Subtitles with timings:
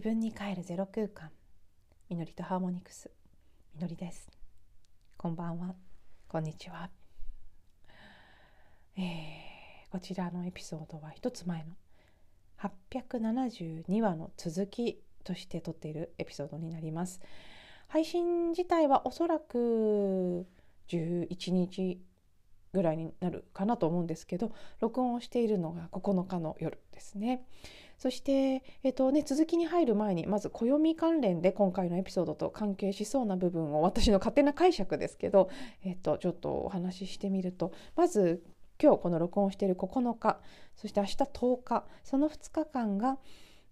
[0.00, 1.28] 自分に帰るゼロ空間。
[2.08, 3.10] みのりとハーモニクス。
[3.74, 4.30] みのりです。
[5.18, 5.74] こんばんは。
[6.26, 6.88] こんにちは、
[8.96, 11.74] えー、こちらのエピソードは一つ前の。
[12.62, 17.20] 872話の続きとして撮っているエピソードになります。
[17.86, 20.46] 配信自体はおそらく
[20.88, 22.00] 11日
[22.72, 27.44] ぐらいになるかなと思うんですけど録音をしているのが9日の夜ですね。
[28.00, 35.50] そして、えっとね、続きに入る前にまず暦関連で今回のエピソードと関係しそうな部分を私の勝手な解釈ですけど、
[35.84, 38.42] えっと、ちょっとお話ししてみるとまず
[38.82, 40.40] 今日この録音している9日
[40.76, 43.18] そして明日10日その2日間が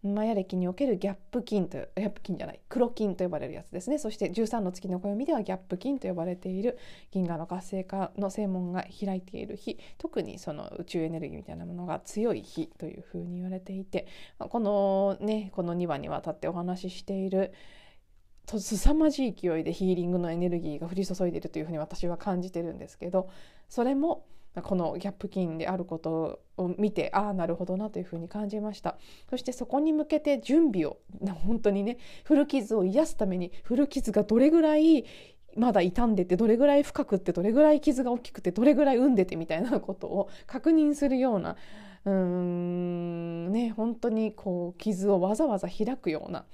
[0.02, 3.98] マヤ歴におけるギャップ金とギャップ金じゃない黒金と呼ばれるやつですね。
[3.98, 6.78] そして13の月の暦ではギャップ金と呼ばれている。
[7.10, 9.78] 銀河の活性化の正門が開いている日。
[9.98, 14.06] 特にその宇宙エネルギーみたいなものが強い日というふうに言われていて。
[14.38, 17.52] このねこの2話にわたってお話ししている
[18.46, 23.28] と凄まじい勢いでヒーリングのエネルギーが降り注いでいるというふうに私は感じてるんですけど
[23.68, 24.24] それも
[24.62, 28.98] このギャップ金であることを見てああなるほどなというふうに感じました
[29.30, 30.98] そしてそこに向けて準備を
[31.46, 35.04] 本当にね古傷を癒すために古傷がどれぐらい
[35.56, 41.56] まだ傷んでてどれぐらい深くってどれぐらい傷が大きくてどれぐらい産んでてみたいなことを確認するような
[42.04, 46.44] うーんね本当にこう傷をわざわざ開くような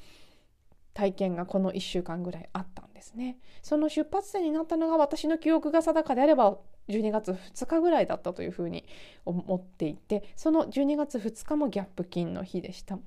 [0.94, 3.36] 体験がこの1週間ぐらいあったんですね。
[3.62, 6.56] その出発点になったのが私の記憶が定かであれば
[6.88, 8.84] 12月2日ぐらいだったというふうに
[9.24, 12.98] 思っていてその12月2日もギャップ金の日でした。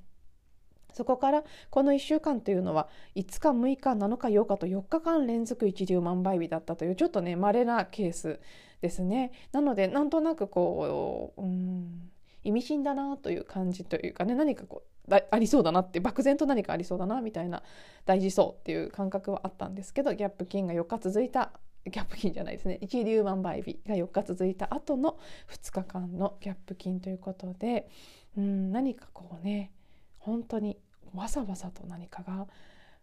[0.93, 8.39] そこからこの1週間というのは5日6日7日8日と4日間連続一粒万倍日だったというちょっとね稀なケース
[8.81, 9.31] ですね。
[9.51, 12.11] なのでなんとなくこううん
[12.43, 17.61] 意味深だなという感じというかね何かこうありそうだなって漠然と何かありそうだなみたいな
[18.05, 21.51] 大事そうっていう感覚はあったんですけどギャップ金が4日続いた
[21.89, 25.17] ギャップ金じゃないですね一粒万倍日が4日続いた後の
[25.49, 27.89] 2日間のギャップ金ということで
[28.37, 29.71] うん何かこうね
[30.19, 30.77] 本当に
[31.13, 32.47] わざわざと何かが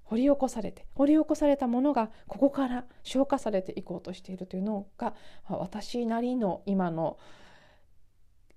[0.05, 5.15] 掘り起こされて掘り起こされたものがここから消化されていこうとしているというのが
[5.49, 7.19] 私なりの今の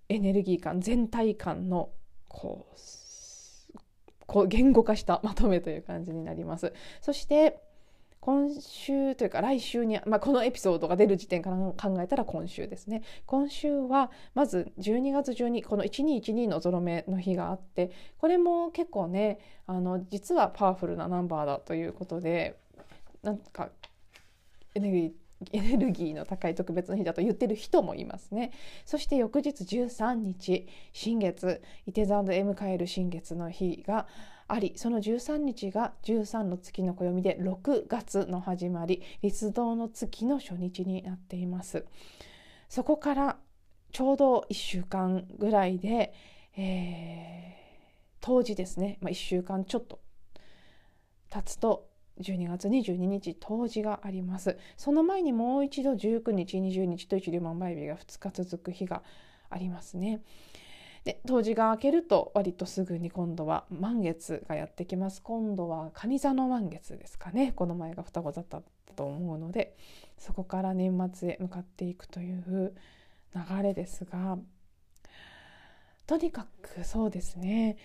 [0.10, 1.90] エネルギー感全体感の
[2.28, 2.68] こ
[4.44, 6.74] う言語化したまとめという感じになります。
[7.02, 7.62] そして
[8.20, 22.58] 今週というか来週に、まあ、このエピソードが出る時点から考えたら今週ですね今週はまず12月12この1212のゾロ目の日があってこれも結構ねあの実はパワフルなナンバーだということで
[23.24, 23.70] なんか
[24.76, 25.12] エネルギー
[25.52, 28.52] エネルギーの高い特別な日だと言ってる人もいますね。
[28.86, 34.08] そして翌日13日、新月、イテザンド・エムカエル新月の日が
[34.48, 41.86] ありその13日が13の月の暦で6月の始まり立道の月の初日になっています。
[42.70, 43.38] そこから
[43.92, 46.14] ちょうど1週間ぐらいで、
[46.58, 50.00] えー、当時ですね、まあ、1週間ちょっと
[51.30, 54.58] 経つと12月22日冬至があります。
[54.78, 59.04] その前にもう一度19日20日と一粒万倍日が2日続く日が
[59.50, 60.22] ありますね。
[61.08, 65.22] で冬至が明けると割とすぐに今度は満月がやってきます。
[65.22, 67.54] 今度は蟹座の満月ですかね。
[67.56, 69.78] この前が双子座だったと思うので
[70.18, 72.74] そこから年末へ向かっていくという
[73.34, 74.38] 流れですが
[76.08, 77.78] とにかくそうですね。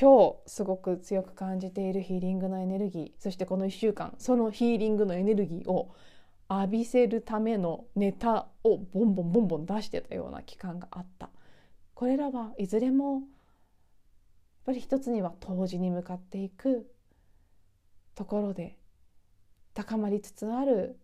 [0.00, 5.92] 今日すごく強く感じているヒーリングのエネルギーそしてこの1週間そのヒーリングのエネルギーを
[6.48, 11.28] 浴びせるためのネタをボンボンボンボン出してたような期間があった。
[12.02, 13.22] これらはいずれもやっ
[14.66, 16.90] ぱり一つには冬至に向かっていく
[18.16, 18.76] ところで
[19.72, 20.98] 高まりつつある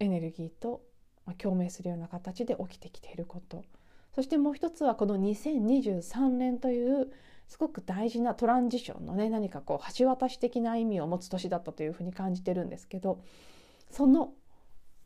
[0.00, 0.80] エネルギーと
[1.36, 3.62] 共鳴するような形で起きてきていること。
[4.14, 7.12] そしてもう一つはこの2023年という
[7.46, 13.20] すごく大事なトランジションのね何かこう橋渡し的な意味を持つ年だったというふうに感じてるんですけど
[13.90, 14.32] その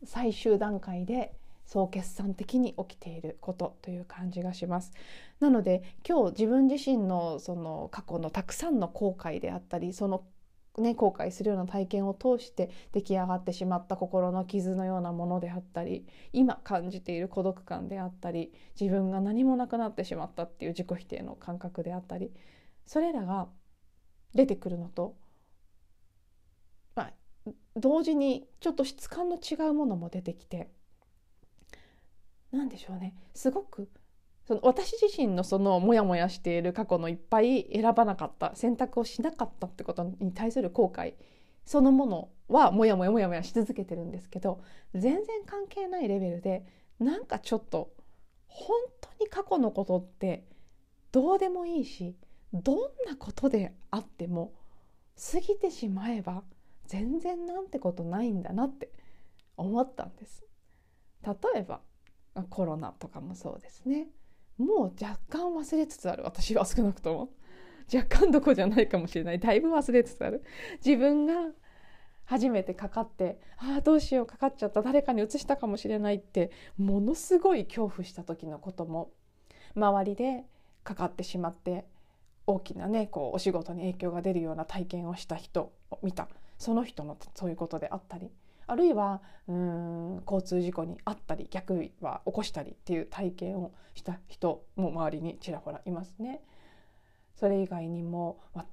[0.05, 1.33] 最終段階で
[1.65, 4.91] 総決算的に起きていることという感じがします。
[5.39, 10.23] なので今日自分自身のその過去のたくさんの後悔であったりその
[10.77, 22.31] ね、後悔するような体験を通して出来上がってしまった心の傷のようなものであったり今感じている孤独感であったり自分が何もなくなってしまったっていう自己否定の感覚であったり
[22.87, 23.49] それらが
[24.33, 25.15] 出てくるのと、
[26.95, 27.13] まあ、
[27.75, 30.71] 同時にちょっと質感の違うものも出てきて
[32.53, 33.89] 何でしょうねすごく
[34.47, 41.15] その私自身のそのモヤモヤしている過去のいっぱい選ばなかった選択をしなかったってことに対する後悔
[41.65, 44.61] そのものはモヤモヤモヤモヤし続けてるんですけど
[44.93, 46.65] 全然関係ないレベルで
[46.99, 47.93] なんかちょっと
[48.47, 50.45] 本当に過去のことって
[51.11, 52.15] どうでもいいし
[52.53, 52.77] どん
[53.07, 54.53] なことであっても
[55.31, 56.43] 過ぎてしまえば
[56.85, 58.91] 全然なんてことないんだなって
[59.55, 60.43] 思ったんです。
[61.25, 61.79] 例えば
[62.49, 64.07] コロナとかもそうですね。
[64.57, 66.23] もう若干忘れつつある。
[66.23, 67.29] 私は少なくとも。
[67.93, 69.39] 若干どこじゃないかもしれない。
[69.39, 70.43] だいぶ忘れつつある。
[70.83, 71.33] 自分が
[72.25, 74.81] 初めてかかってああどうしようかかっちゃった。
[74.81, 79.11] 誰かにうつしたかもしれないってものすごい恐怖した時のことも
[79.75, 80.43] 周りで
[80.83, 81.85] かかってしまって
[82.47, 86.29] 大きなねこうお仕事に影響が出るような体験をした人を見た。
[86.57, 88.31] その人のそういうことであったり。
[88.73, 96.41] あるいはうん交通事故にあったり逆は起こしたりっていう体験をした人も周りにちらほらいますね。
[97.35, 98.65] それ以外にも、まあ、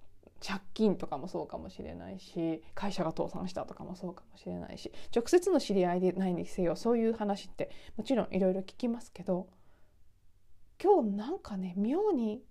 [0.43, 9.49] 借金とかもそうかもしれないし会社が倒産したとかもそうかもしれないし直接の知り合いでないにせよそういう話ってもちろんいろいろ聞きますけど
[10.83, 12.43] 今日なんかね妙に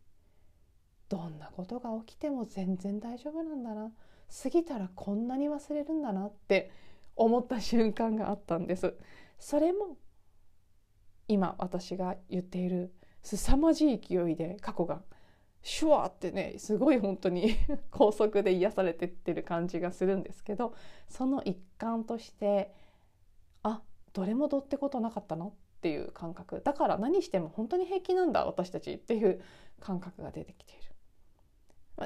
[1.10, 3.92] どんなことが起きても全然大丈夫なんだな
[4.44, 6.72] 過ぎたらこんなに忘れるんだなって
[7.16, 8.96] 思った瞬間があったんです
[9.38, 9.98] それも
[11.28, 15.02] 今私が言っている凄まじい勢いで過去が
[15.62, 17.56] シュワーってねすごい本当に
[17.92, 20.74] 高速で癒されてってる感じがするんですけど
[21.08, 22.74] その一環として
[23.64, 23.82] あ
[24.14, 25.52] どれもどってことなかったのっ
[25.82, 29.42] ていう感覚だから何しても本当に平気なんだ私たちっていう
[29.80, 30.90] 感覚が出てきている。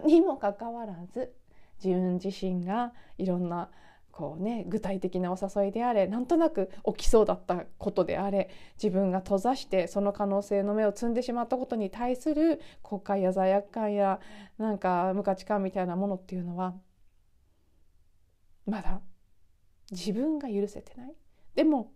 [0.07, 1.35] にもかかわらず
[1.83, 3.69] 自分自身がいろんな
[4.13, 8.49] こうね具体的なお誘いであれなんとなく起きそうだったことであれ
[8.81, 14.19] 自分が閉ざしてその可能性の目を摘んでしまったことに対する後悔や罪悪感や
[14.59, 16.75] なんか無価値観みたいなものっていうのは
[18.67, 19.01] まだ
[19.91, 21.13] 自分が許せてない。
[21.55, 21.91] でも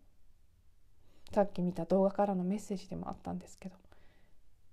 [1.31, 3.75] さっき見た動画からのメッセージでもあったんですけど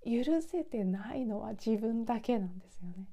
[0.03, 3.07] 許せてないのは自分だけなんですよね。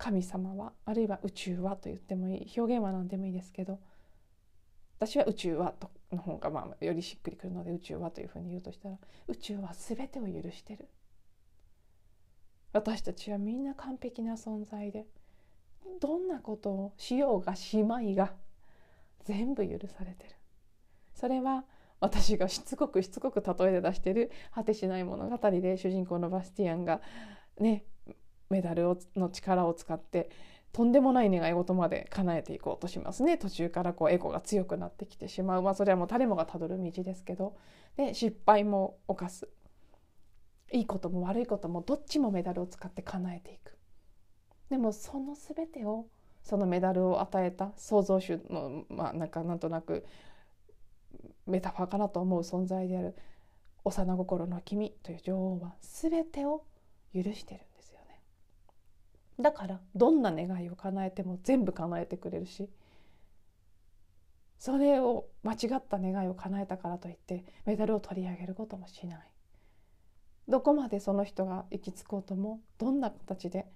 [0.00, 3.78] 神様はあるいは宇宙はと言ってもいい表現は何でもいいですけど
[4.98, 8.96] 私は宇宙はとの方がまあよりしっくりくるので宇宙はというふうに言うとしたら
[9.28, 10.88] 宇宙は全てを許してる。
[12.72, 15.04] 私たちはみんな完璧な存在で
[16.00, 18.32] どんなことをしようがしまいが
[19.24, 20.30] 全部許されてる。
[21.14, 21.64] それは
[22.00, 27.00] 私がしつこくしつこく例えで出してる果てしない物語で主人公のバスティアンが
[27.58, 27.84] ね
[28.50, 30.28] メダルをの力を使って
[30.72, 33.38] とんでもない願い事まで叶えていこうとしますね。
[33.38, 35.62] 途中からこうエゴが強くなってきてしまう。
[35.62, 37.56] まあそれはもう誰もがたどる道ですけど。
[37.96, 39.48] で失敗も犯す。
[40.72, 43.76] いいことも悪いこともどっちもメダルを使って叶えていく。
[44.68, 46.06] でもその全てを
[46.42, 50.06] そのメダルを与えた創造主のまあなんかなんとなく
[51.46, 53.16] メタファーかなと思う存在である
[53.84, 56.64] 幼心の君という女王は全てを
[57.12, 57.60] 許してる。
[59.40, 62.68] だからどんな願いを叶えても全部叶えてくれるし
[64.58, 69.20] それを間違った願いを叶えたからといってメダルを取り上げることもしない。
[70.48, 73.66] どこまでその人が行き着こうともどんな形で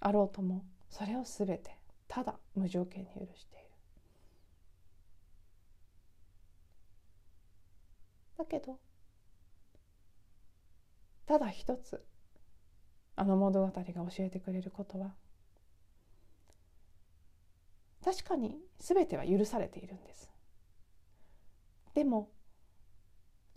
[0.00, 1.78] あろうともそれを全て
[2.08, 3.68] ただ無条件に許している。
[8.38, 8.78] だけど
[11.26, 12.02] ただ一つ
[13.20, 15.12] あの物語が教えてくれることは。
[18.04, 20.30] 確かに全ては許されているんです。
[21.94, 22.30] でも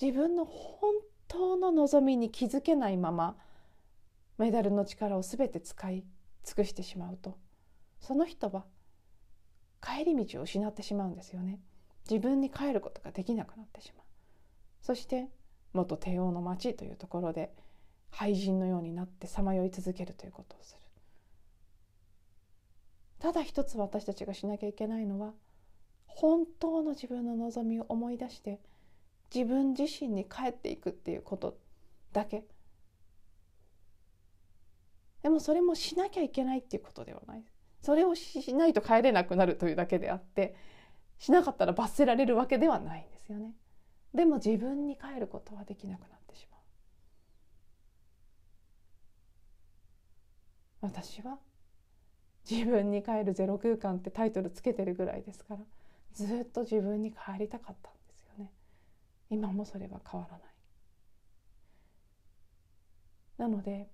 [0.02, 0.96] 自分の本
[1.28, 3.38] 当の望みに気づけないまま
[4.40, 6.04] メダルの力を全て使い
[6.44, 7.38] 尽くしてしまうと
[8.00, 8.66] その人は
[9.80, 11.60] 帰り道を失ってしまうんですよね。
[12.10, 14.06] 自分に帰ることができなくなってしまう。
[14.82, 15.30] そして
[15.74, 17.54] 元帝王の町というところで
[18.12, 20.82] 廃人のようになってさまよい続けるということをする。
[23.20, 25.34] ただ一つ私たちがしなきゃいけないのは
[26.08, 28.60] 本当の自分の望みを思い出して
[29.34, 31.58] 自分自身に帰っていくっていうこと
[32.12, 32.44] だけ。
[35.24, 37.44] でもそれもしなきゃいけないっていうことではない。
[37.82, 40.56] それをしないと帰れなくなるというだけであって
[41.18, 43.56] しなかったら罰せられるわけではないんですよね。
[44.14, 46.51] でも自分に帰ることはできなくなってしまう。
[50.82, 51.38] 私は？
[52.50, 55.60] 自分に帰るゼロ空間ってタイトルつけてるぐらいですから
[56.14, 58.52] ずっと自分に帰りたかったんですよね。
[59.30, 60.48] 今もそれは変わらない。
[63.38, 63.90] なので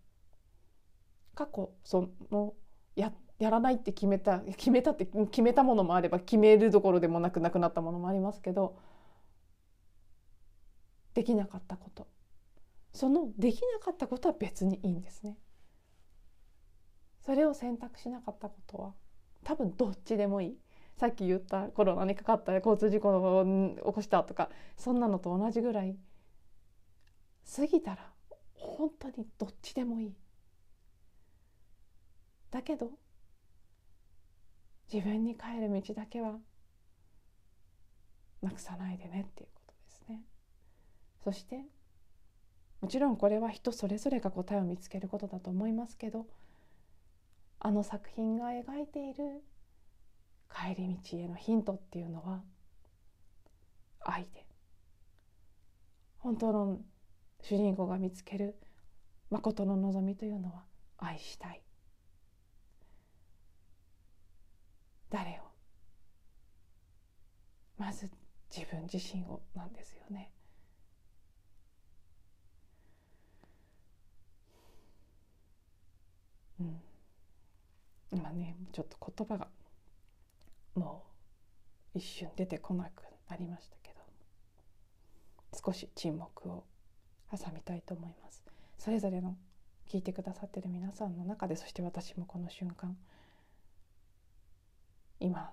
[1.36, 2.54] 過去その
[2.96, 8.78] ややらないって決めた決めたって決めたものもあれば決めるどころでもなくなくなったものもありますけど
[11.14, 12.08] できなかったこと。
[12.94, 15.38] そのできなかったことは別にいいんですね。
[17.28, 18.94] それを選択しなかったことは
[19.44, 20.58] 多分どっちでもいい。
[20.96, 25.98] さっき言ったコロナにかかった交通事故を起こしたとかそんなのと同じぐらい
[27.54, 28.14] 過ぎたら
[28.56, 30.14] 本当にどっちでもいい。
[32.50, 32.92] だけど
[34.92, 36.38] 自分に帰る道だけは
[38.42, 40.24] なくさないでねっていうことですね。
[41.26, 41.66] そして
[42.80, 46.26] もちろんこれは人それぞれが答えを見つけることだと思いますけど
[47.60, 49.44] あの作品が描いている
[50.50, 52.44] 帰り道へのヒントっていうのは
[54.02, 54.46] 愛で。
[56.20, 56.80] 本当の
[57.42, 58.56] 主人公が見つける
[59.30, 60.64] 誠の望みというのは
[60.98, 61.62] 愛したい。
[65.10, 65.48] 誰を？
[67.78, 68.10] まず
[68.50, 70.32] 自分自身をなんですよね。
[76.60, 76.82] うん、
[78.18, 79.48] 今ねちょっと言葉が
[80.74, 81.04] も
[81.94, 84.00] う一瞬出てこなくなりましたけど
[85.64, 86.64] 少し沈黙を
[87.32, 88.44] 挟みたいと思います
[88.80, 89.36] それぞれの
[89.88, 92.98] 聞いてくださってる皆さんの中でそして私もこの瞬間
[95.20, 95.52] 今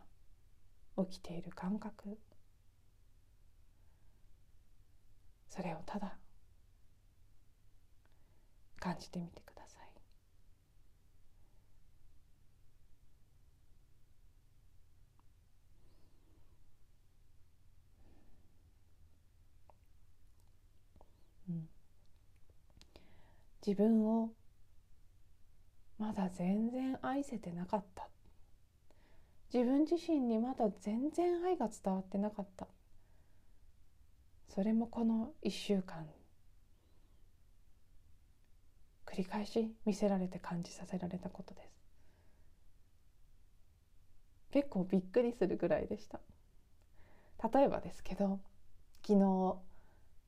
[0.96, 2.18] 起きている感覚
[5.50, 6.16] それをただ
[8.80, 9.84] 感じてみてください。
[21.48, 21.68] うん、
[23.66, 24.30] 自分を
[25.98, 28.08] まだ全然愛せてなかった。
[29.52, 32.66] 自分自身にまだ全然愛が伝わってなかった。
[34.48, 36.06] それもこの1週間。
[39.06, 41.68] 繰り返し見せられて感じさせられたことです。
[44.50, 46.20] 結構びっくりするぐらいでした。
[47.52, 48.40] 例えばですけど
[49.06, 49.56] 昨日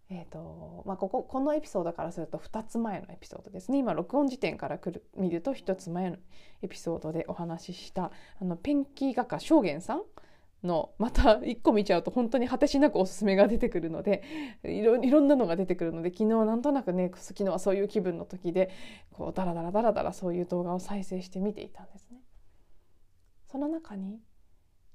[0.09, 6.17] えーとまあ、こここのエピソードからすると2つ前のエピソードですね今録音時点からくる見ると1つ前の
[6.63, 10.03] エピソードでお話ししたあのペンキ画家正元さん
[10.63, 14.23] のまた1個見ちゃうと本当に果てしなくおすすめが出てくるので
[14.65, 18.71] いろいろんなのが出てくるので昨日なんとなくね昨日はそういう気分の時で
[19.11, 22.21] こうダラダラダラダラそういう動画を再生して見ていたんですね。
[23.51, 24.21] その中に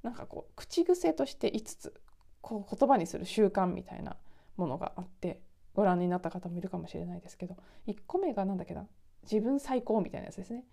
[0.04, 1.94] なんかこう口癖として5つ
[2.42, 4.18] こう言葉にする習慣みたいな
[4.58, 5.42] ものがあって
[5.74, 7.56] ご覧になった方もいるかもしれないですけど
[7.88, 8.86] 1個目が何だっけな
[9.24, 10.64] 自分最高みたいなやつですね。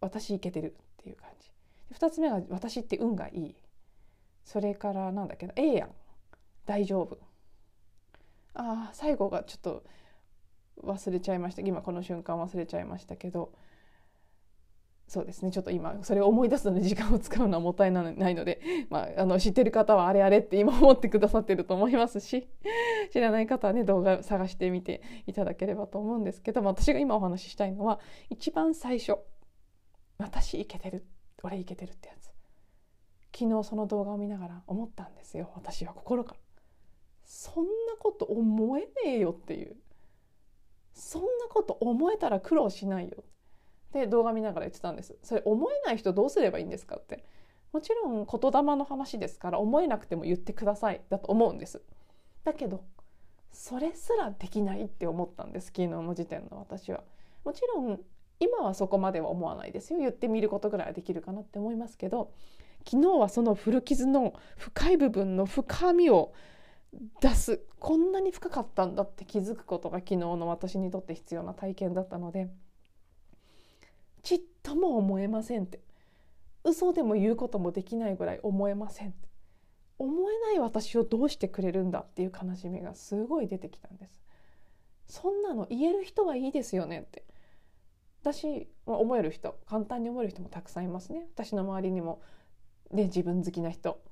[0.00, 1.50] 私いけてるっていう感じ。
[1.98, 3.56] 2つ目が私って運がいい。
[4.44, 5.90] それからなんだっけなええやん。
[6.66, 7.18] 大丈夫。
[8.54, 9.84] ああ最後がちょっと
[10.82, 11.62] 忘れちゃいました。
[11.62, 13.52] 今この瞬間忘れちゃいましたけど
[15.08, 15.52] そうですね。
[15.52, 18.60] ちょっと今それを思い出すのに時間を使うのはもったいないので、
[18.90, 22.48] まあ、あの知ってる方はあれあれって今思ってくださってると思いますし
[23.12, 29.18] 知らない方はね動画探してみていただければと思うんですけど、私が今お話ししたいのは一番最初
[30.18, 31.06] 「私いけてる
[31.44, 32.26] 俺いけてる」ってやつ。
[33.32, 35.50] 昨日その動画を見ながら思ったんですよ。
[35.54, 36.40] 私は心から。
[37.22, 39.76] そんなこと思えねえよっていう。
[40.94, 43.22] そんなこと思えたら苦労しないよ。
[43.92, 45.16] で動画見ながら言ってたんです。
[45.22, 47.24] それ思えない人どうすればいいんですかって。
[47.72, 51.82] もちろん言霊の話ですから思えなくても言ってくださいだと思うんです。
[52.44, 52.84] だけど
[53.52, 55.66] それすらできないって思ったんです。
[55.68, 57.02] 昨日の時点の私は。
[57.44, 58.00] もちろん
[58.38, 59.98] 今はそこまでは思わないですよ。
[59.98, 62.32] 言ってみることぐらいはできるかなって思いますけど
[62.88, 66.32] 昨日はその古傷の深い部分の深みを
[67.20, 72.48] 出すこんなに深かったんだって気づくことが昨日の私にとって必要な体験だったので
[74.66, 75.80] とも思えませんって。
[76.64, 79.28] 嘘でも言うこともできないぐらい思えませんって。
[79.96, 84.20] 思えない私をどうしてくれるんだっていう悲しみがすごい出てきたんです。
[85.06, 87.24] そんなの言える人はいいですよねって。
[88.22, 91.28] 私、まあ、思える人簡単に思える人もたくさんいますね。
[91.32, 92.20] 私の周りにも
[92.90, 94.02] ね自分好きな人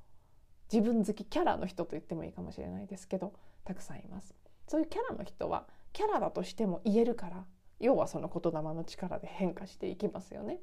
[0.71, 3.33] 自分好きキャラの人と言ってもいいかもしれないですけど
[3.65, 4.33] たくさんいます。
[4.69, 7.45] そういうキャラの人はキャラだとしても言えるから
[7.79, 10.59] 要はその言霊の力で変化していきますよね。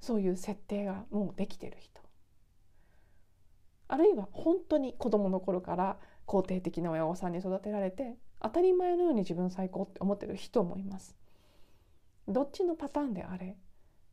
[0.00, 2.00] そういう設定がもうできてる人
[3.88, 11.16] あるいは本当に子供の頃から肯定的な親御さんに育てられて当たり前のように自分最高って思ってる人もいます
[12.28, 13.56] どっちのパターンであれ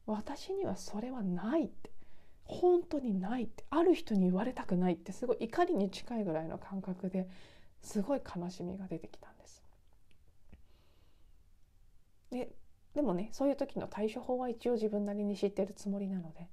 [0.08, 1.92] 私にはそれはないって
[2.46, 7.28] 本当にないってある人に言われたくないってすごい怒りに近いぐらいの感覚で
[7.82, 9.65] すごい悲しみが出てきたんです。
[12.36, 12.50] で
[12.94, 16.50] でもねそういう時の対処法は一応自分なりに知ってるつもりなので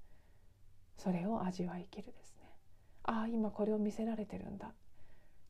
[0.96, 2.48] それを味わいきるですね。
[3.02, 4.72] ああ今これを見せられてるんだ。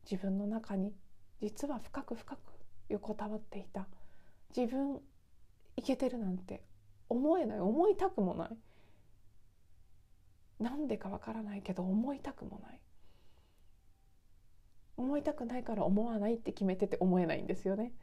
[0.09, 0.95] 自分の中に
[1.41, 2.39] 実は深く深く
[2.89, 3.87] 横たわっていた。
[4.55, 4.99] 自分
[5.75, 6.63] いけてるなんて
[7.09, 8.57] 思えない思いたくもない。
[10.63, 12.79] なんでかわからないけど思いたくもない。
[14.97, 17.93] 思いたくないから思わないって決めてて思えないんですよね。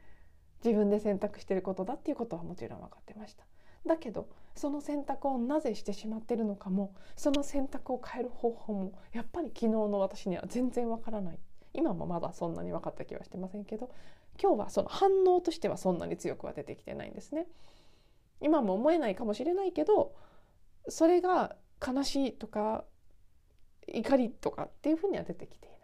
[0.63, 3.43] 自分で選択してることだっていうことはもちろん分かってました。
[3.85, 11.39] だけどその選択をなぜしてしまってるのかもその選択を変える方法もやっぱり昨日の私には全然わからない。
[11.73, 13.89] 今もまだそんなに分かった気はしてませんけど
[14.41, 17.47] 今日はその反応としてはそんなに強くは出てきてないんですね。
[18.41, 20.15] 今も思えないかもしれないけど
[20.89, 22.83] それが悲しいとか
[23.87, 25.79] 怒りとかっていうふうには出てきていない。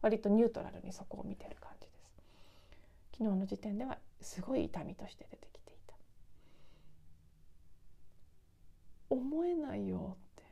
[0.00, 2.12] 割とニュートラルにそこを見てる感じです。
[3.18, 5.94] 昨日の時点ではすごい痛みとして出てきていた。
[9.10, 10.44] 思えないよって。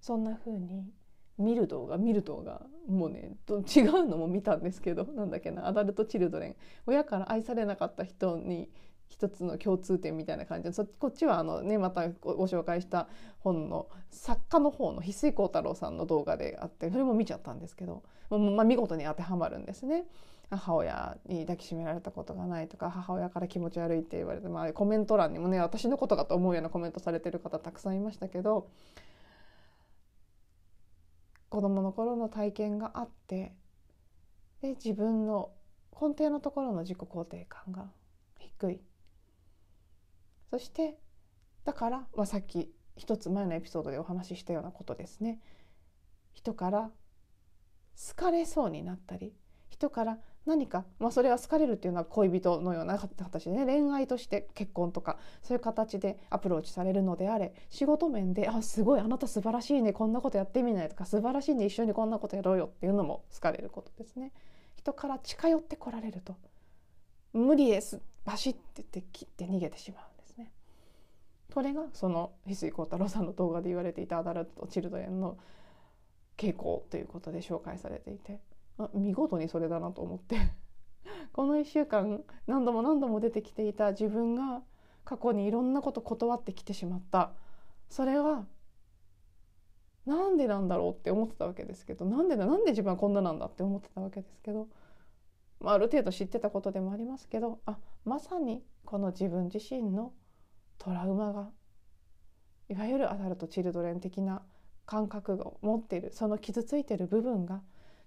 [0.00, 0.90] そんなふうに
[1.38, 6.56] 見る動画見る動画もうね違うのも見たんですけどなんだっけなアダルト・チルドレン。
[6.86, 8.70] 親から愛されなかった人に
[9.08, 10.64] 一つの共通点みたいな感じ。
[10.64, 20.06] でそこっちはあの、ね、またご紹介した本の作家の方の翡翠幸太郎さんの動画であってそれも見ちゃったんですけど、まあ、見事に当てはまるんですね。
[20.50, 28.68] 母親に抱きしめられたことがないとか母親から気持ち悪いって言われて、まあ、コメント欄にもね私のことかと思うようなコメントされてる方たくさんいましたけど
[31.48, 33.54] 子どもの頃の体験があって
[34.62, 35.50] で自分の
[36.00, 37.86] 根底のところの自己肯定感が
[38.38, 38.80] 低い。
[40.50, 40.98] そして
[41.64, 45.40] だから、まあ、さっき一つ前のエピソードでお話ししたようなことですね。
[46.32, 46.90] 人から
[47.96, 49.32] 好かれそうになったり
[49.68, 64.32] 人から何か、まあ、それは好かれるっていうのは恋人のような形でね恋愛として結婚とかそういう形でアプローチされるのであれ仕事面で「あすごいあなた素晴らしいねこんなことやってみない」とか「素晴らしいね一緒にこんなことやろうよ」っていうのも好かれることですね。
[64.76, 66.36] 人から近寄ってこられると
[67.34, 70.52] 「無理ですバシッてって切って逃げてしまうんですね。
[71.52, 75.38] これがその翡翠幸太郎さんの動画で言われていたアダルト・チルドレンの
[76.36, 78.40] 傾向ということで紹介されていて。
[78.94, 80.36] 見事にそれだなと思って。
[81.32, 84.62] この1週間何度も何度も出てきていた自分が
[85.04, 87.32] 過去にいろんなこと断ってきてしまった。
[87.88, 88.46] それは
[90.06, 94.68] なんでなんだろうって思ってたわけですけどなんでだなんで自分はこんななんだって思ってたわけですけど、
[95.60, 100.12] まあ、ある程度知ってたことでもありますけどあまさにこの自分自身の
[100.78, 101.50] トラウマが
[102.68, 104.42] いわゆるアダルト・チルドレン的な
[104.86, 107.62] 感覚を持っているその傷ついてる部分が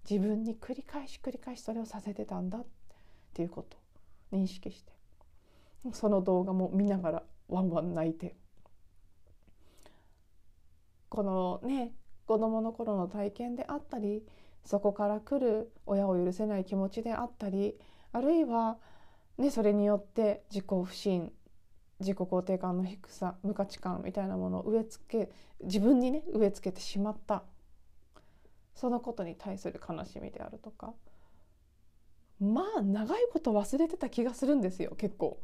[0.10, 2.66] 自分に繰り返し繰り返しそれをさせてたんだっ
[3.34, 3.78] ていうこと
[4.36, 4.92] を認識して。
[5.94, 8.36] その動画も見ながらワンワン泣いて。
[11.10, 11.94] このね
[12.28, 14.24] 子どもの頃の体験であったり
[14.64, 17.76] そこから来る親を許せない気持ちであったり
[18.12, 18.78] あるいは、
[19.40, 21.32] ね、それによって自己不信
[22.00, 25.32] 自己肯定感の低さ無価値観みたいなものを植え付け
[25.64, 27.44] 自分にね植え付けてしまった。
[28.80, 30.94] そのことに対する悲しみであるとか
[32.40, 35.42] まあ長いこと忘れてた気がするんですよ結構。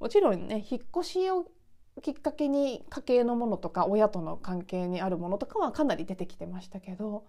[0.00, 1.46] もちろんね引っ越しを
[2.02, 7.24] きっかけに家計のものとか親との関係にあるものとかはかなり出てきてましたけど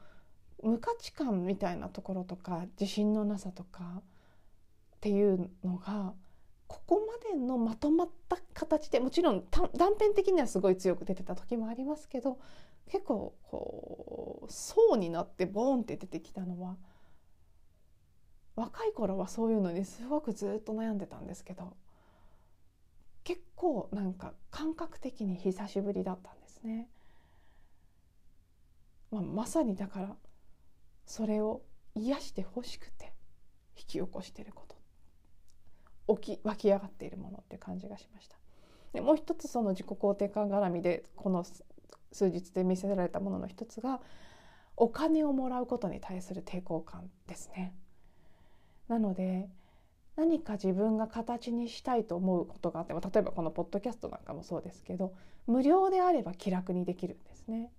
[0.63, 4.01] 無価値観みたいなところとか自信のなさとかっ
[4.99, 6.13] ていうのが
[6.65, 12.39] ここまでのまとまった形でもちろん断片的にはすごい強く出てた時もありますけど
[12.89, 16.78] 結構こう層になってボーンって出てきたのは
[18.56, 21.76] 若い頃はそういうのにすごくずっと悩んでたんですけど
[23.24, 26.88] 結構なんか感覚的に久しぶりだったんですね。
[29.12, 30.15] まあ、まさにだから
[31.06, 31.62] それを
[31.95, 33.13] 癒してほしくて
[33.78, 34.65] 引き起こしているこ
[36.08, 38.38] と起き湧き上がっているものって感じがしました。
[38.93, 41.43] でもう一つその自己肯定感絡みでこの
[42.12, 44.01] 数日で見せられたものの一つが
[44.77, 47.75] お金をもらうことに対する抵抗感ですね。
[48.88, 49.49] なので
[50.15, 55.13] 何か自分が形にしたいと思うことがあっても例えばこのポッドキャストなんかもそうですけど
[55.47, 57.71] 無料であれば気楽にできるんですね。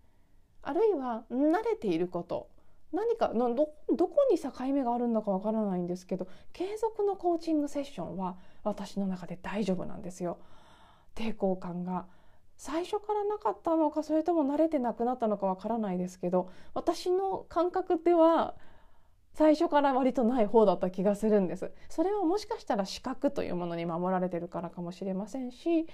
[0.63, 2.51] あるいは慣れていること
[2.93, 10.39] 何かどどこに境目があるんだかわからないんですけど継続のコーチングセッションは私の中で大丈夫なんですよ。
[11.15, 12.07] 抵抗感が
[12.57, 18.55] 最初からなかったのかそれとも慣れてなくなったのかわからないですけど私の感覚では
[19.35, 21.71] 最初から割とない方だった気がするんです。
[21.91, 25.87] それはもしかしたら資格というものに守られてるからかもしれませんし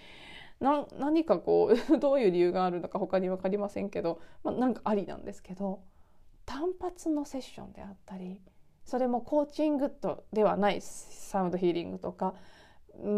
[0.61, 5.81] 何かこう どういう理由があるのか他に分かりませんけど、まあ、なんかありなんですけど
[6.47, 8.41] 単発のセッションであったり
[8.85, 12.35] それもコーチングとではないサウンドヒーリングとか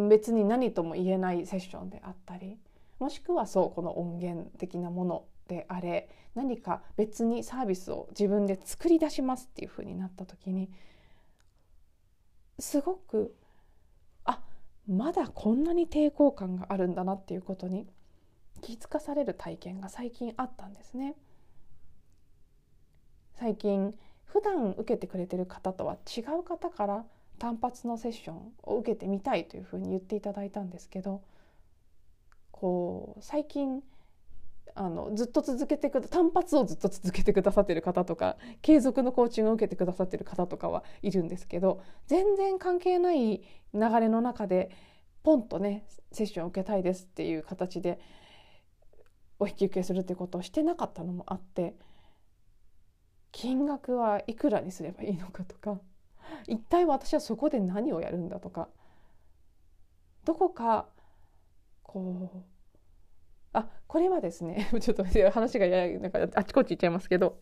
[0.09, 2.59] 別に何とも言えないセッションであったり
[2.99, 10.71] もしくはそうこの音源的なものであれ何か別にサービスを自分で作り出しますっていうふうになった時に
[12.59, 13.35] すごく
[14.25, 14.41] あ
[14.89, 17.87] まだこんなに抵抗感があるんだなっていうことに
[18.61, 21.15] 気づかされる体験が最近あったんですね。
[23.35, 27.05] 最近普段受けてくれてる方とは違う方から
[27.39, 31.23] 単発のセッションを受けてみたいというふうに言っていただいたんですけど
[32.55, 33.83] こう最近
[34.77, 43.45] あのずっと続けてく単発をずっと続けてくださってる方とか継続のコーチングを受けてくださってる方とかはいるんですけど全然関係ない流
[44.01, 44.71] れの中で
[45.25, 47.99] ポンとねセッションを受けたいですっていう形で
[49.41, 51.75] お引き受けするってことをしてなかったのもあって
[53.33, 55.81] 金額はいくらにすればいいのかとか
[56.47, 58.69] 一体私はそこで何をやるんだとか
[60.25, 60.87] どこか
[61.85, 62.39] こう
[63.53, 67.39] あこれはですね ちょっと話がややなんかあちこち行っちゃいますけど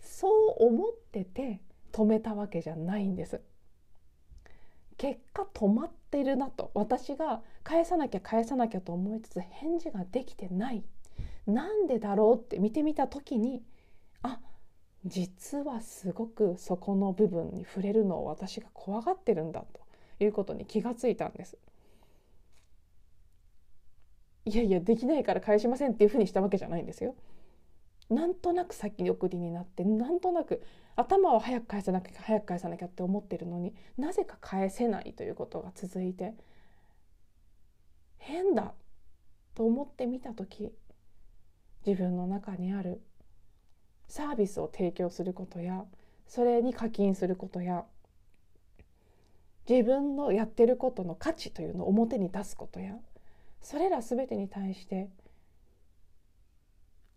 [0.00, 1.60] そう思ってて
[1.92, 3.40] 止めたわけじゃないんです。
[4.98, 10.84] 結果止まってるなと私が返さなきゃ返さなきゃと思いつつ返事ができてない
[11.46, 13.62] なんでだろうって見てみた時に
[14.22, 14.40] あ
[15.04, 19.80] 実はすごくそこの部分に触れるのを私が怖がってるんだと
[20.18, 21.58] いうことに気がついたんです。
[24.46, 27.16] いやいやできないから返しませんっていうふうにしたわけじゃないんですよ。
[28.08, 30.62] なんとなく先送りになってなんとなく
[30.94, 36.34] 頭は早く返さなきゃ早く返さなきゃって思ってるのになぜか返せないということが続いて
[38.18, 38.74] 変だ
[39.56, 40.72] と思ってみた時
[41.84, 43.00] 自分の中にある
[44.06, 45.84] サービスを提供することや
[46.28, 47.84] それに課金することや
[49.68, 52.94] 自分のやってることの価値というのを表に出すことや
[53.66, 55.10] それら全てに対して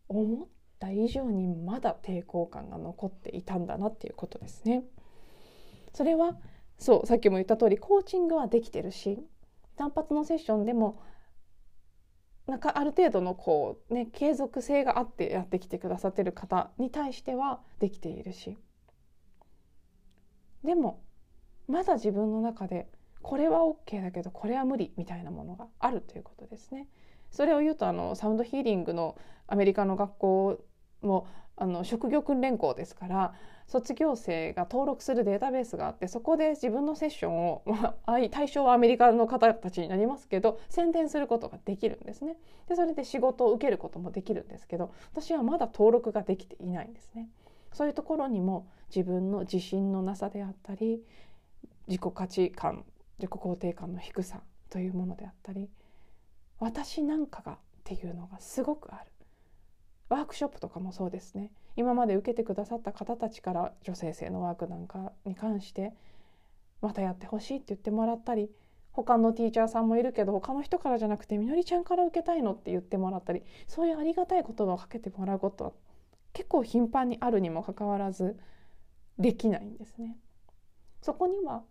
[0.07, 0.47] 思っ
[0.79, 4.83] た以上にまだ抵抗感が残っていたんだなっていうことですね。
[5.93, 6.39] それは
[6.79, 9.19] そうさっきも言った通りコーチングはできてるし
[9.75, 10.99] 単発のセッションでも
[12.47, 18.57] なんかある程度のこうね継続性があってやってきてくださってる方に対してはできているし
[20.63, 21.03] でも
[21.67, 22.87] まだ自分の中で
[23.21, 26.87] これは OK だけどこれは無理みたいなものがあるということですね。
[27.31, 29.15] それを言うとあのサウンドヒーリングの
[29.47, 30.59] アメリカの学校
[31.01, 33.33] もあの職業訓練校ですから
[33.67, 47.29] 卒業生が登録するデータベースがあってそこで自分のセッションを、まあ、対象はアメリカの方たちになりますけど宣伝することができるんですねでそれで仕事を受けることもできるんですけど私はまだ登録ができていないんですね
[47.73, 51.03] そういうところにも自分の自信のなさであったり
[51.87, 52.85] 自己価値観
[53.19, 55.69] 自己肯定感の低さというものであったり
[56.59, 59.11] 私なんかがっていうのがすごくある
[60.09, 65.93] ワークショップとかもそうですね今まで受けてくださった方たちから女性性のワークなんかに関して
[66.81, 68.49] またやってほしいって言ってもらったり
[68.91, 75.71] 他のティーチャーさんもいるけど他の人からじゃなくてみのりちゃんから受けたいのって言ってもらったりそういうありがたい言葉をかけてもらうことは
[76.33, 78.37] 結構頻繁にあるにもかかわらず
[79.17, 80.17] できないんですね。
[81.01, 81.63] そこには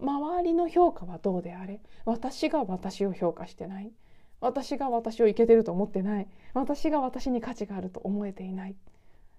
[0.00, 1.80] 周りの評価はどうであれ？
[2.04, 3.92] 私が私を評価してない？
[4.40, 6.28] 私が私をいけてると思ってない？
[6.54, 8.76] 私が私に価値があると思えていない？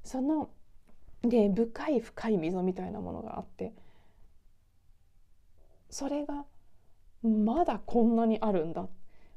[0.04, 0.50] その
[1.24, 3.74] で深い深い溝みたいなものがあって。
[5.90, 6.46] それが
[7.22, 8.88] まだこんなにあるんだ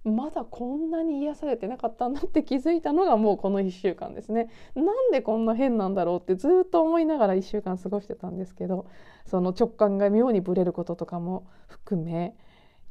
[0.07, 4.49] まだこんなに癒されてなかったんだって気づいたのがもうこの1週間ですね。
[4.77, 8.87] なんでこんな変なんだろうってずっと思いながら1週間過ごしてたんですけど
[9.27, 12.37] その直感が妙にぶれることとかも含め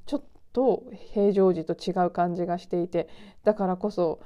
[0.05, 3.07] ちょっと平常時と違う感じがしていて
[3.45, 4.19] だからこそ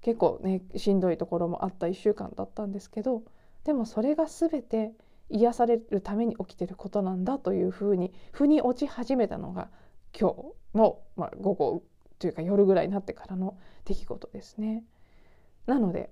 [0.00, 3.24] 結構ねしんどいところもあった1週間だったんですけど
[3.64, 4.92] でもそれが全て
[5.28, 9.70] 癒されるために起きてることなんだというふうに腑に落ち始めたのが
[10.18, 10.30] 今
[10.74, 11.82] 日の、まあ、午後
[12.22, 14.84] というか夜ぐらいになってからの出来事ですね。
[15.66, 16.10] なので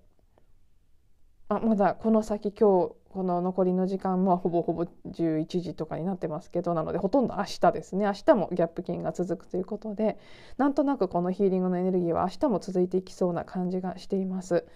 [1.49, 10.19] あまだこの先今日この残りの時間もほぼほぼ11時とかになってますけどなのでほとんど明日ですね明日もギャップ金が続くということで
[10.59, 14.67] なんとなくこのヒーリングのエネルギーは明日も続いていきそうな感じがしています。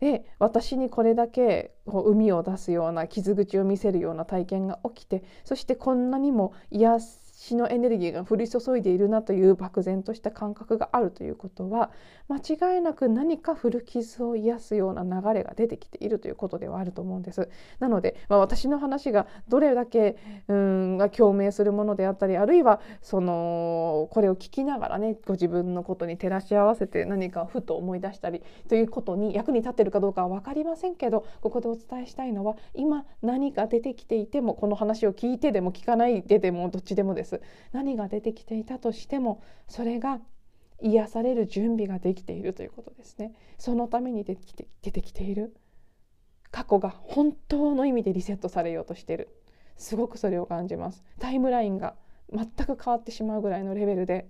[0.00, 11.92] で私にこれだけこう海を出すような傷口を見せるような体験が起きてそしてこんなにも癒す死のエネルギーが降り注いでいるなという漠然とした感覚があるということは
[12.28, 17.48] 間違いなく何か古傷を癒すような流れが出てきているということではあると思うんです。
[17.78, 20.16] なので、まあ、私の話がどれだけ
[20.48, 37.27] うんが共鳴するものであったりあるいはそのこれを聞きながらねご自分のことに照らし合わせて何かふと思い出したりということに役に立っているかどうかは分かりませんけどここでお伝えしたいのは今何か出てきていてもこの話を聞いてでも聞かないででもどっちでもです。
[37.72, 40.20] 何が出てきていたとしてもそれが
[40.80, 43.32] 癒される準備ができているということですね。
[43.58, 45.54] そのために出てきて出てきている。
[46.50, 49.28] 過去が本当の意味でリセットされようとしている。
[49.76, 51.04] すごくそれを感じます。
[51.18, 51.94] タイムラインが
[52.32, 54.28] 全く変わってしまうぐらいのレベルで。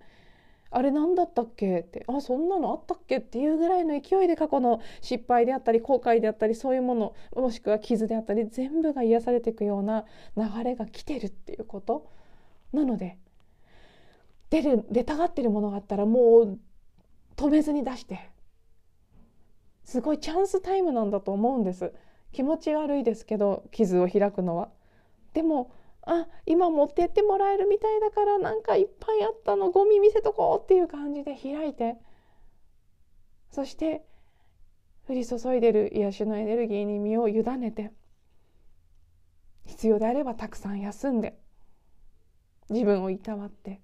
[0.70, 2.04] あれ何だったっけって。
[2.08, 10.04] あそんなのあったっけっていうぐらいの勢いで過去の失敗であったり後悔であったりそういうものもしくは傷であったり全部が癒されていくような
[10.36, 12.10] 流れが来てるっていうこと。
[12.72, 13.18] なので
[14.50, 16.58] 出る出たがってるものがあったらもう
[17.36, 18.30] 止めずに出して
[19.84, 21.94] すごいチャンスタイムなんだと思うんです。
[22.32, 24.68] 気持ち悪いですけど傷を開くのは。
[25.32, 25.70] でも
[26.02, 31.96] あ今持ってってもらえるみたいだからなんかいっぱいあったのゴミ見せとこうっていう感じで開いて
[33.50, 34.04] そして
[35.08, 37.92] 降り注いでる癒しのエネルギーに身を委ねて
[39.66, 41.38] 必要であればたくさん休んで
[42.70, 43.80] 自分をいたわって。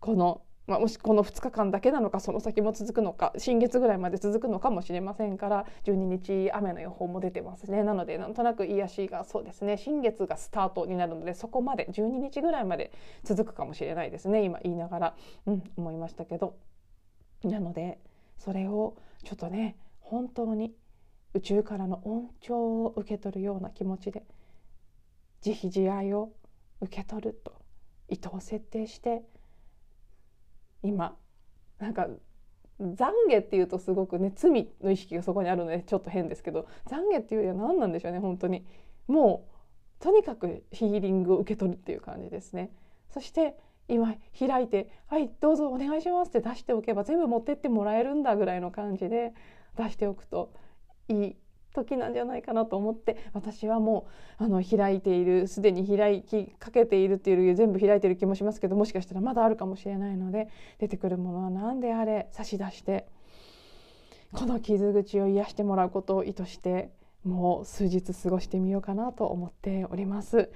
[0.00, 7.82] この、まあ、もしこの2日間だけなのかその先も続くのか新月ぐらいまで続くのかもしれませんから12日雨の予報も出てますね。
[7.82, 9.76] なのでなんとなく癒しがそうですね。
[9.76, 12.92] 新月がスタートになるのでそこまで12日ぐらいまで
[13.24, 14.42] 続くかもしれないですね。
[14.42, 16.56] 今言いながら、うん、思いましたけど。
[17.42, 17.98] なので
[18.36, 20.74] それをちょっとね本当に
[21.32, 24.24] 宇宙からの恩寵を受け取るような気持ちで
[25.40, 26.32] 慈悲慈愛を
[26.80, 27.59] 受け取ると。
[28.10, 29.22] 意図を設定して
[30.82, 31.16] 今
[31.78, 32.08] なんか
[32.80, 38.66] 懺悔っていうとすごくね罪の意識がそこにあるのでちょっと変ですけど懺悔っていうよりは何なんでしょうね本当に。
[39.06, 42.70] もうとにかくヒーリングを受け取るっていう感じですね。
[43.10, 43.56] そして
[43.88, 49.34] 今開いて「はいどうぞお願いします」って出しておけば全部持ってってもらえるんだぐらいの感じで
[49.76, 50.52] 出しておくと
[51.08, 51.36] いい
[51.72, 54.06] 時なんじゃないかなと思って私はも
[54.40, 63.06] うあの開いているすでに開きかけているっていうより全部開いている気もしますけどもしかしたらまだあるかもしれないので出てくるものは何であれ差し出して
[64.32, 66.90] この傷口を癒してもらうことを意図して
[67.24, 70.50] もう数日過ごしてみようかなと思っております。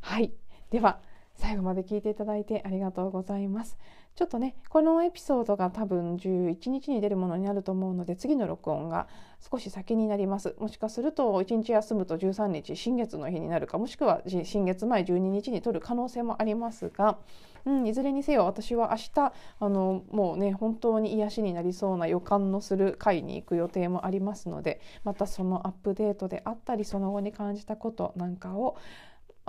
[0.00, 0.32] はい
[0.70, 1.00] では
[1.40, 3.78] 最後まで聞いていただいてありがとうございます。
[4.16, 9.08] ちょっとねこのエピソードが多分11日に出るものになると思うので次の録音が
[9.50, 17.18] 少し先になりますもしかすると1日休むと13日新月の日になるかもしくは新月前12日に取る可能性もありますが、
[17.64, 28.76] うん、いずれにせよ私は明日あのもうね本当に癒しになりそうな予感のする会に行く予定もありますのでまたそのアップデートであったりその後に感じたことなんかを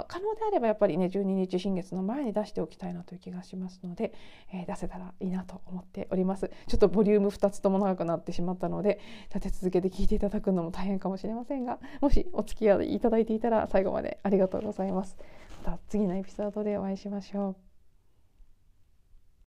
[0.07, 4.13] 可能であればやっぱりね12日新月の前に出しておきたいなという気がしますので、
[4.53, 6.49] えー、出せたらいいなと思っております。
[6.67, 8.99] ちょっとボリューム2つとも長くなってしまったので
[9.33, 15.17] 立て続けて聞いていただくのも大変かもしれませんがもしお付き合いいただいていたら最後までありがとうございます。
[15.65, 17.70] また次のエピソードでお会いしましょう。